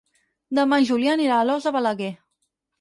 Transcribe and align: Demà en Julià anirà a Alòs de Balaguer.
Demà 0.59 0.79
en 0.83 0.87
Julià 0.91 1.13
anirà 1.19 1.37
a 1.37 1.45
Alòs 1.47 1.71
de 1.71 1.77
Balaguer. 1.79 2.13